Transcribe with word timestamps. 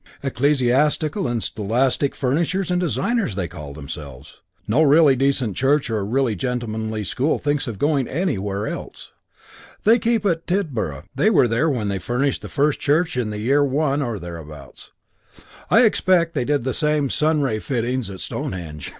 'Ecclesiastical 0.23 1.27
and 1.27 1.43
Scholastic 1.43 2.15
Furnishers 2.15 2.71
and 2.71 2.81
Designers' 2.81 3.35
they 3.35 3.47
call 3.47 3.71
themselves. 3.71 4.41
And 4.65 4.73
they're 4.73 4.81
IT. 4.81 4.81
No 4.81 4.81
really 4.81 5.15
decent 5.15 5.55
church 5.55 5.91
or 5.91 6.03
really 6.03 6.35
gentlemanly 6.35 7.03
school 7.03 7.37
thinks 7.37 7.67
of 7.67 7.77
going 7.77 8.07
anywhere 8.07 8.65
else. 8.65 9.11
They 9.83 9.99
keep 9.99 10.25
at 10.25 10.47
Tidborough 10.47 11.03
because 11.03 11.09
they 11.13 11.29
were 11.29 11.47
there 11.47 11.69
when 11.69 11.87
they 11.89 11.99
furnished 11.99 12.41
the 12.41 12.49
first 12.49 12.79
church 12.79 13.15
in 13.15 13.29
the 13.29 13.37
year 13.37 13.63
One 13.63 14.01
or 14.01 14.17
thereabouts. 14.17 14.91
I 15.69 15.81
expect 15.85 16.33
they 16.33 16.45
did 16.45 16.63
the 16.63 16.73
sun 16.73 17.43
ray 17.43 17.59
fittings 17.59 18.09
at 18.09 18.21
Stonehenge. 18.21 18.89